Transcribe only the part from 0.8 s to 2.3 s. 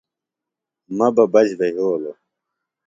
مہ بہ بچ بھےۡ یھولوۡ